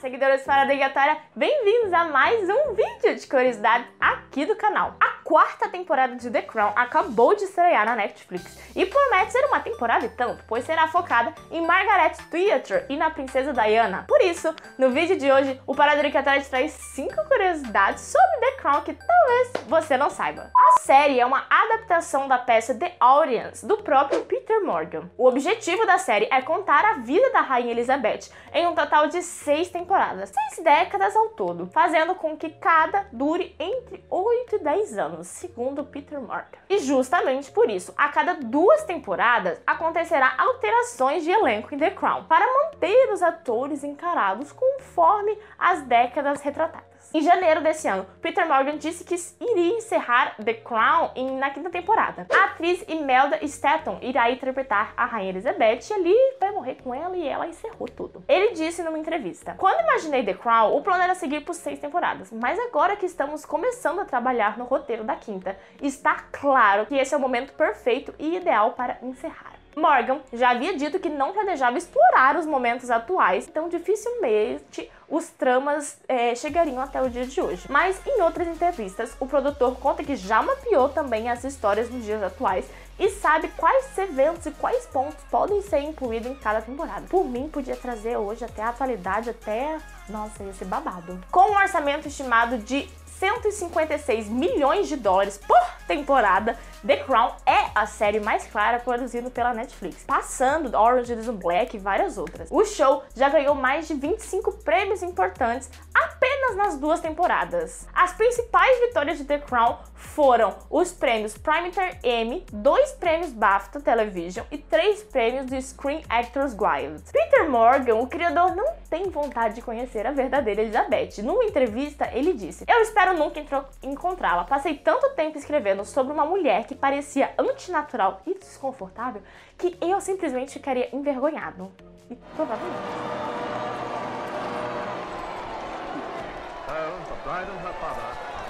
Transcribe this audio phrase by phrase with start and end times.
[0.00, 4.94] seguidores para Obrigatória, bem-vindos a mais um vídeo de curiosidades aqui do canal.
[5.00, 9.60] A quarta temporada de The Crown acabou de estrear na Netflix e promete ser uma
[9.60, 14.04] temporada e tanto, pois será focada em Margaret Theatre e na princesa Diana.
[14.08, 18.82] Por isso, no vídeo de hoje, o Parada te traz 5 curiosidades sobre The Crown
[18.82, 20.50] que talvez você não saiba.
[20.56, 25.10] A série é uma adaptação da peça The Audience, do próprio Peter Morgan.
[25.18, 29.22] O objetivo da série é contar a vida da Rainha Elizabeth em um total de
[29.22, 34.98] seis temporadas, seis décadas ao todo, fazendo com que cada dure entre 8 e 10
[34.98, 36.46] anos, segundo Peter Morgan.
[36.70, 42.24] E justamente por isso, a cada duas temporadas acontecerá alterações de elenco em The Crown,
[42.24, 46.88] para manter os atores encarados conforme as décadas retratadas.
[47.14, 52.26] Em janeiro desse ano, Peter Morgan disse que iria encerrar The Crown na quinta temporada.
[52.30, 57.16] A atriz Imelda Staton irá interpretar a Rainha Elizabeth e ali vai morrer com ela
[57.16, 58.24] e ela encerrou tudo.
[58.26, 62.32] Ele disse numa entrevista: Quando imaginei The Crown, o plano era seguir por seis temporadas,
[62.32, 67.12] mas agora que estamos começando a trabalhar no roteiro da quinta, está claro que esse
[67.12, 69.58] é o momento perfeito e ideal para encerrar.
[69.78, 75.98] Morgan já havia dito que não planejava explorar os momentos atuais, então dificilmente os tramas
[76.06, 77.66] é, chegariam até o dia de hoje.
[77.70, 82.22] Mas em outras entrevistas, o produtor conta que já mapeou também as histórias dos dias
[82.22, 82.68] atuais
[82.98, 87.06] e sabe quais eventos e quais pontos podem ser incluídos em cada temporada.
[87.08, 89.78] Por mim, podia trazer hoje até a atualidade, até.
[90.08, 91.20] Nossa, ia ser babado.
[91.30, 96.56] Com um orçamento estimado de 156 milhões de dólares por temporada,
[96.86, 101.76] The Crown é a série mais clara produzida pela Netflix, passando Orange is the Black
[101.76, 102.48] e várias outras.
[102.50, 107.88] O show já ganhou mais de 25 prêmios importantes apenas nas duas temporadas.
[107.92, 114.44] As principais vitórias de The Crown foram os prêmios Primetime Emmy, dois prêmios BAFTA Television
[114.50, 117.02] e três prêmios do Screen Actors Guild.
[117.12, 121.22] Peter Morgan, o criador, não tem vontade de conhecer a verdadeira Elizabeth.
[121.22, 123.42] Numa entrevista, ele disse: Eu espero nunca
[123.82, 124.44] encontrá-la.
[124.44, 129.22] Passei tanto tempo escrevendo sobre uma mulher que parecia antinatural e desconfortável
[129.56, 131.72] que eu simplesmente ficaria envergonhado.
[132.10, 132.78] E provavelmente.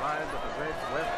[0.01, 1.09] Arrived at the great West.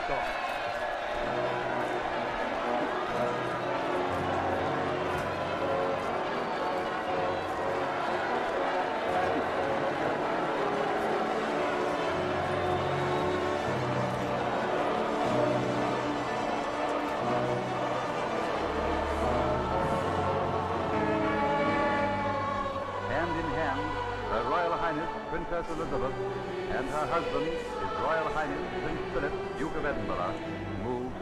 [24.90, 26.14] Highness Princess Elizabeth
[26.76, 30.34] and her husband, His Royal Highness Prince Philip, Duke of Edinburgh,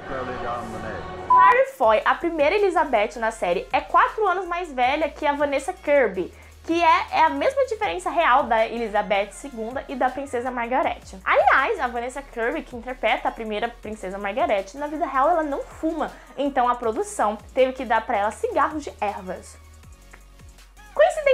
[0.09, 1.69] slowly down the nave.
[1.77, 6.33] Foy, a primeira Elizabeth na série, é quatro anos mais velha que a Vanessa Kirby,
[6.65, 11.03] que é, é a mesma diferença real da Elizabeth II e da Princesa Margaret.
[11.23, 15.61] Aliás, a Vanessa Kirby, que interpreta a primeira Princesa Margaret, na vida real ela não
[15.61, 19.59] fuma, então a produção teve que dar para ela cigarros de ervas.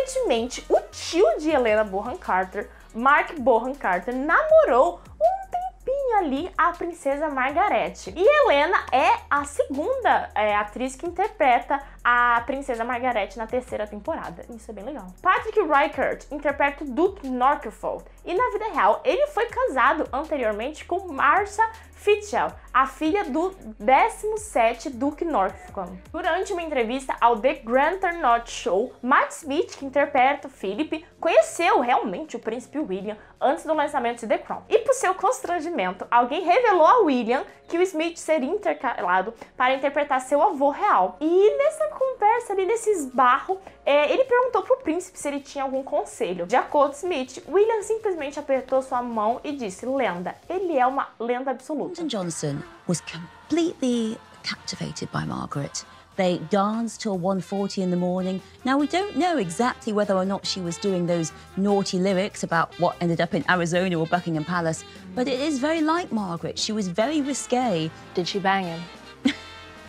[0.04, 6.72] Coincidentemente, o tio de Helena Bonham Carter, Mark Bonham Carter, namorou um tempinho ali a
[6.72, 7.94] princesa Margaret.
[8.14, 14.44] E Helena é a segunda é, atriz que interpreta a princesa Margaret na terceira temporada.
[14.50, 15.06] Isso é bem legal.
[15.22, 18.04] Patrick Reichert interpreta o Duke Norfolk.
[18.24, 21.62] E na vida real, ele foi casado anteriormente com Marsha
[22.04, 25.90] Fitchell, a filha do 17 Duke Norfolk.
[26.12, 31.80] Durante uma entrevista ao The Grant or Not Show, Matt Smith, que interpreta Philip, conheceu
[31.80, 34.64] realmente o príncipe William antes do lançamento de The Crown.
[34.68, 40.20] E por seu constrangimento, alguém revelou a William que o Smith seria intercalado para interpretar
[40.20, 41.16] seu avô real.
[41.20, 45.82] E nessa conversa ali, nesse esbarro, é, ele perguntou pro príncipe se ele tinha algum
[45.82, 46.46] conselho.
[46.46, 50.34] De acordo com Smith, William simplesmente apertou sua mão e disse: lenda.
[50.48, 52.02] Ele é uma lenda absoluta.
[52.02, 55.84] Lyndon Johnson was completely captivated by Margaret.
[56.16, 58.40] They danced till 1.40 in the morning.
[58.64, 62.72] Now, we don't know exactly whether or not she was doing those naughty lyrics about
[62.78, 64.84] what ended up in Arizona or Buckingham Palace,
[65.16, 66.56] but it is very like Margaret.
[66.56, 67.90] She was very risque.
[68.14, 68.82] Did she bang him?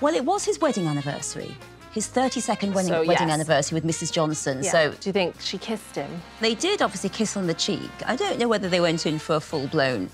[0.01, 1.55] Well, it was his wedding anniversary.
[1.95, 4.11] His 32nd wedding, So, wedding anniversary with Mrs.
[4.11, 4.61] Johnson.
[4.63, 6.21] So Do you think she kissed him?
[6.41, 7.89] they did obviously kiss on the cheek.
[8.05, 10.09] I don't know whether they went in for a full blown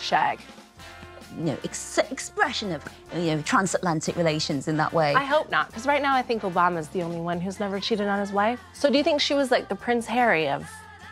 [0.00, 0.40] Shag.
[1.36, 2.82] you know, ex- expression of
[3.14, 5.14] you know transatlantic relations in that way.
[5.14, 8.08] I hope not, because right now I think Obama's the only one who's never cheated
[8.08, 8.58] on his wife.
[8.72, 10.66] So do you think she was like the Prince Harry of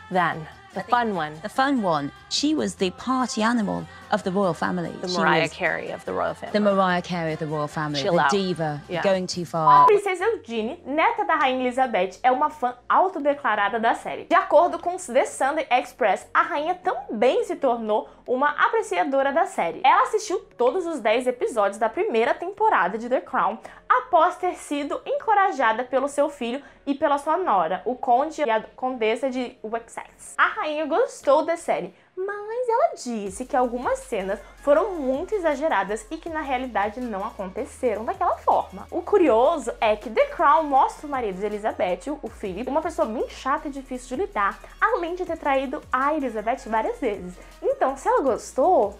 [0.09, 0.47] then?
[0.73, 1.33] The fun one.
[1.41, 2.11] The fun one.
[2.29, 4.91] She was the party animal of the royal family.
[5.01, 6.53] The Mariah Carey of the royal family.
[6.53, 8.01] the Mariah Carey of the royal family.
[8.01, 8.29] Chill the out.
[8.31, 8.81] diva.
[8.87, 9.01] Yeah.
[9.01, 9.85] Going too A far.
[9.87, 14.25] princesa Eugenie, neta da rainha Elizabeth, é uma fã autodeclarada da série.
[14.25, 19.81] De acordo com The Sunday Express, a rainha também se tornou uma apreciadora da série.
[19.83, 23.57] Ela assistiu todos os 10 episódios da primeira temporada de The Crown
[23.89, 28.61] após ter sido encorajada pelo seu filho e pela sua nora, o conde e a
[28.75, 30.35] condessa de Wessex.
[30.37, 36.17] A rainha gostou da série, mas ela disse que algumas cenas foram muito exageradas e
[36.17, 38.85] que na realidade não aconteceram daquela forma.
[38.91, 43.07] O curioso é que The Crown mostra o marido de Elizabeth, o Philip, uma pessoa
[43.07, 47.33] bem chata e difícil de lidar, além de ter traído a Elizabeth várias vezes.
[47.61, 48.97] Então, se ela gostou,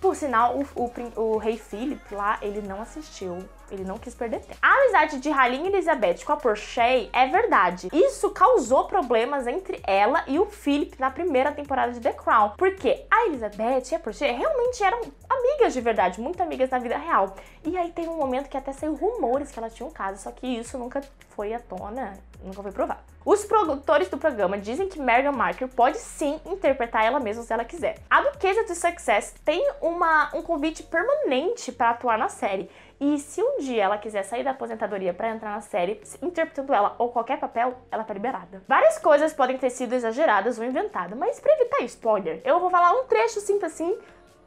[0.00, 3.48] por sinal, o, o o rei Philip lá, ele não assistiu.
[3.70, 4.58] Ele não quis perder tempo.
[4.60, 7.88] A amizade de Rainha Elizabeth com a Portia é verdade.
[7.92, 12.54] Isso causou problemas entre ela e o Philip na primeira temporada de The Crown.
[12.56, 16.96] Porque a Elizabeth e a Portia realmente eram amigas de verdade, muito amigas na vida
[16.96, 17.34] real.
[17.64, 20.30] E aí teve um momento que até saiu rumores que elas tinham um caso, só
[20.30, 23.00] que isso nunca foi à tona, nunca foi provado.
[23.24, 27.64] Os produtores do programa dizem que Meghan Markle pode sim interpretar ela mesma se ela
[27.64, 27.98] quiser.
[28.08, 32.70] A Duquesa de Success tem uma, um convite permanente para atuar na série.
[33.00, 36.94] E se um dia ela quiser sair da aposentadoria para entrar na série, interpretando ela
[36.98, 38.62] ou qualquer papel, ela tá liberada.
[38.68, 42.92] Várias coisas podem ter sido exageradas ou inventadas, mas para evitar spoiler, eu vou falar
[42.92, 43.98] um trecho simples assim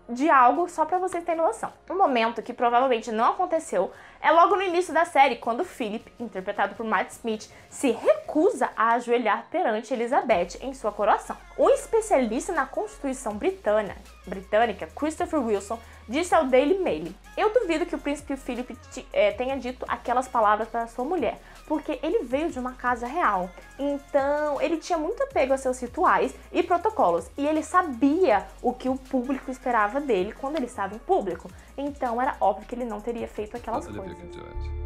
[0.07, 1.71] de algo só pra vocês terem noção.
[1.89, 3.91] Um momento que provavelmente não aconteceu
[4.21, 8.93] é logo no início da série, quando Philip, interpretado por Matt Smith, se recusa a
[8.93, 11.35] ajoelhar perante Elizabeth em sua coroação.
[11.57, 17.99] Um especialista na Constituição britânica Christopher Wilson, disse ao Daily Mail: Eu duvido que o
[17.99, 18.77] príncipe Philip
[19.11, 23.49] eh, tenha dito aquelas palavras para sua mulher, porque ele veio de uma casa real.
[23.79, 28.89] Então, ele tinha muito apego a seus rituais e protocolos, e ele sabia o que
[28.89, 31.49] o público esperava dele quando ele estava em público.
[31.77, 34.83] Então, era óbvio que ele não teria feito aquelas Olivia coisas.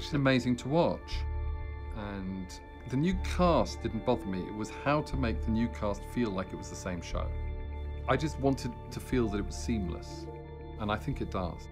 [0.00, 1.24] she's amazing to watch.
[1.96, 2.46] And
[2.88, 4.40] the new cast didn't bother me.
[4.40, 7.26] It was how to make the new cast feel like it was the same show.
[8.08, 10.26] I just wanted to feel that it was seamless.
[10.80, 11.68] And I think it does.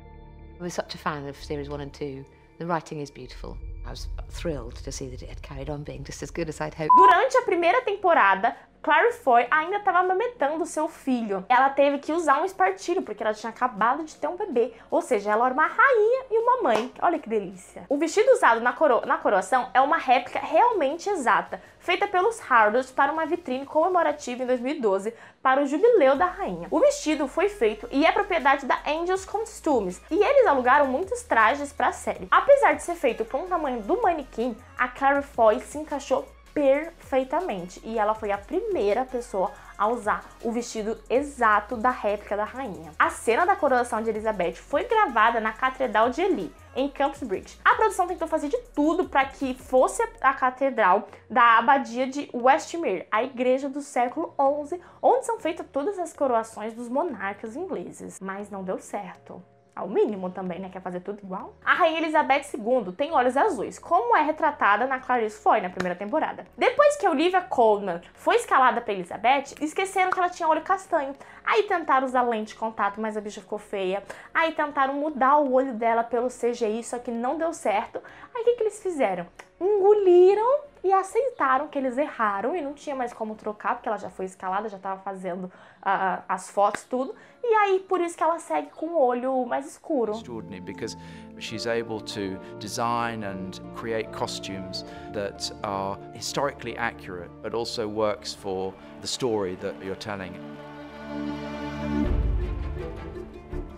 [0.60, 2.24] I was such a fan of series one and two.
[2.58, 3.56] The writing is beautiful.
[3.86, 6.60] I was thrilled to see that it had carried on being just as good as
[6.60, 6.90] I'd hoped.
[6.96, 11.44] Durante a primeira temporada, Clary Foy ainda estava amamentando seu filho.
[11.48, 14.72] Ela teve que usar um espartilho, porque ela tinha acabado de ter um bebê.
[14.90, 16.92] Ou seja, ela era uma rainha e uma mãe.
[17.00, 17.84] Olha que delícia.
[17.88, 22.90] O vestido usado na, coro na coroação é uma réplica realmente exata, feita pelos Hardos
[22.90, 26.68] para uma vitrine comemorativa em 2012 para o jubileu da rainha.
[26.70, 31.72] O vestido foi feito e é propriedade da Angels Costumes, e eles alugaram muitos trajes
[31.72, 32.28] para a série.
[32.30, 36.26] Apesar de ser feito com o tamanho do manequim, a Clary Foy se encaixou
[36.58, 42.42] perfeitamente e ela foi a primeira pessoa a usar o vestido exato da réplica da
[42.42, 42.90] rainha.
[42.98, 47.60] A cena da coroação de Elizabeth foi gravada na Catedral de Ely, em Cambridge.
[47.64, 53.06] A produção tentou fazer de tudo para que fosse a catedral da abadia de Westmere,
[53.08, 54.34] a igreja do século
[54.66, 59.40] XI, onde são feitas todas as coroações dos monarcas ingleses, mas não deu certo
[59.78, 60.68] ao mínimo também, né?
[60.68, 61.54] Quer fazer tudo igual.
[61.64, 65.96] A Rainha Elizabeth II tem olhos azuis, como é retratada na Clarice Foy na primeira
[65.96, 66.44] temporada.
[66.56, 71.14] Depois que Olivia Colman foi escalada pra Elizabeth, esqueceram que ela tinha olho castanho.
[71.44, 74.02] Aí tentaram usar lente de contato, mas a bicha ficou feia.
[74.34, 78.02] Aí tentaram mudar o olho dela pelo CGI, só que não deu certo.
[78.34, 79.26] Aí o que, que eles fizeram?
[79.60, 84.10] Engoliram e aceitaram que eles erraram e não tinha mais como trocar, porque ela já
[84.10, 85.50] foi escalada, já estava fazendo
[85.82, 87.14] ah, as fotos, tudo.
[87.42, 90.12] E aí, por isso que ela segue com o olho mais escuro.
[90.12, 90.96] extraordinary because
[91.38, 98.74] she's able to design and create costumes that are historically accurate but also works for
[99.00, 100.34] the story that you're telling.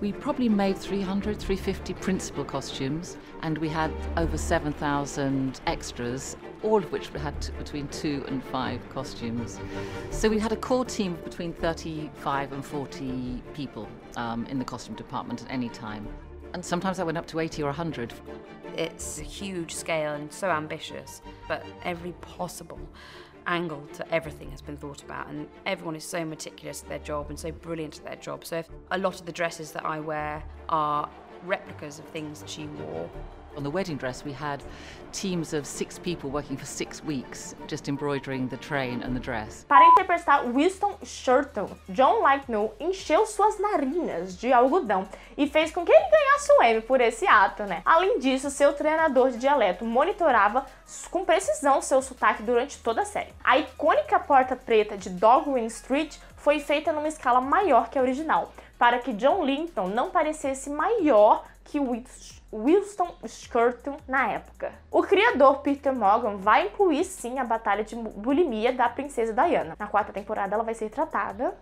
[0.01, 6.93] We probably made 300, 350 principal costumes, and we had over 7,000 extras, all of
[6.93, 9.59] which had between two and five costumes.
[10.11, 14.64] So we had a core team of between 35 and 40 people um, in the
[14.64, 16.07] costume department at any time.
[16.52, 18.12] And sometimes I went up to 80 or 100.
[18.76, 22.81] It's a huge scale and so ambitious, but every possible
[23.47, 27.31] angle to everything has been thought about, and everyone is so meticulous at their job
[27.31, 28.45] and so brilliant at their job.
[28.45, 31.09] So, a lot of the dresses that I wear are
[31.45, 33.11] replicas of things she wore,
[33.57, 34.62] On the wedding dress, we had
[35.12, 39.64] teams of six people working for six weeks, just embroidering the train and the dress.
[39.69, 45.92] Para interpretar Winston Churchill, John Lightnow encheu suas narinas de algodão e fez com que
[45.92, 47.83] ele ganhasse um M por esse ato, né?
[47.85, 50.64] Além disso, seu treinador de dialeto monitorava
[51.11, 53.35] com precisão seu sotaque durante toda a série.
[53.42, 58.52] A icônica porta preta de Dogwin Street foi feita numa escala maior que a original,
[58.78, 64.73] para que John Linton não parecesse maior que Winston Winston Churchill na época.
[64.90, 69.76] O criador Peter Morgan vai incluir sim a batalha de bulimia da princesa Diana.
[69.78, 71.54] Na quarta temporada ela vai ser tratada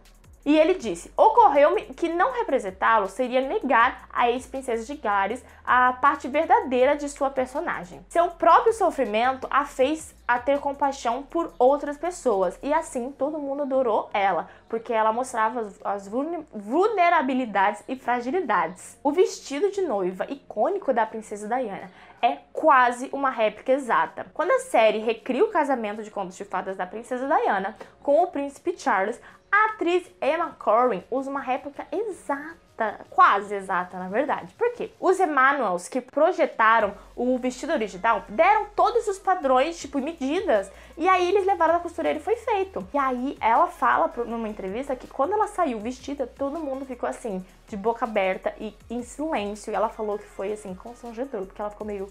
[0.49, 6.27] e ele disse: Ocorreu-me que não representá-lo seria negar a ex-princesa de Gales a parte
[6.27, 8.01] verdadeira de sua personagem.
[8.09, 13.63] Seu próprio sofrimento a fez a ter compaixão por outras pessoas e assim todo mundo
[13.63, 18.99] adorou ela, porque ela mostrava as, as vulnerabilidades e fragilidades.
[19.03, 21.91] O vestido de noiva icônico da princesa Diana
[22.21, 24.27] é quase uma réplica exata.
[24.35, 28.27] Quando a série recria o casamento de contos de fadas da princesa Diana com o
[28.27, 34.55] príncipe Charles, a atriz Emma Corrin usa uma réplica exata, quase exata na verdade.
[34.55, 34.91] Por quê?
[35.01, 41.29] Os Emanuels que projetaram o vestido original deram todos os padrões, tipo medidas, e aí
[41.29, 42.87] eles levaram na costureira e foi feito.
[42.93, 47.45] E aí ela fala numa entrevista que quando ela saiu vestida, todo mundo ficou assim,
[47.67, 49.73] de boca aberta e em silêncio.
[49.73, 52.09] E ela falou que foi assim, constrangedor, porque ela ficou meio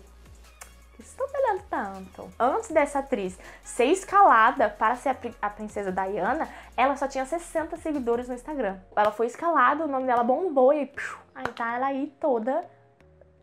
[0.99, 2.29] estão olhando tanto?
[2.39, 8.27] Antes dessa atriz ser escalada para ser a, princesa Diana, ela só tinha 60 seguidores
[8.27, 8.77] no Instagram.
[8.95, 10.91] Ela foi escalada, o nome dela bombou e
[11.35, 12.65] aí tá ela aí toda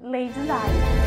[0.00, 1.04] Lady Di.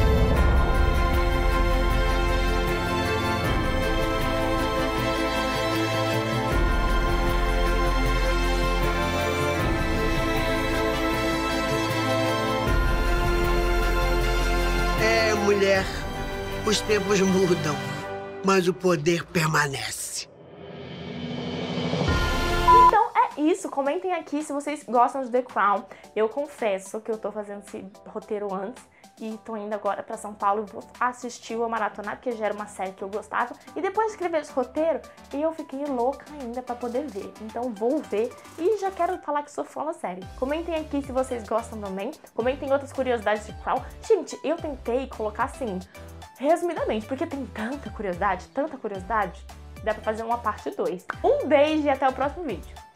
[15.00, 16.07] É, mulher
[16.68, 17.74] os tempos mudam,
[18.44, 20.28] mas o poder permanece.
[22.86, 23.70] Então é isso.
[23.70, 25.86] Comentem aqui se vocês gostam de The Crown.
[26.14, 28.84] Eu confesso que eu tô fazendo esse roteiro antes
[29.22, 32.54] e tô indo agora para São Paulo e vou assistir o Maratonar, porque já era
[32.54, 33.56] uma série que eu gostava.
[33.74, 35.00] E depois de escrever esse roteiro,
[35.34, 37.32] eu fiquei louca ainda para poder ver.
[37.44, 40.22] Então vou ver e já quero falar que sou fã da série.
[40.38, 42.12] Comentem aqui se vocês gostam também.
[42.36, 43.82] Comentem outras curiosidades de Crown.
[44.06, 45.80] Gente, eu tentei colocar assim
[46.39, 49.44] Resumidamente, porque tem tanta curiosidade, tanta curiosidade,
[49.84, 51.06] dá pra fazer uma parte 2.
[51.24, 52.87] Um beijo e até o próximo vídeo.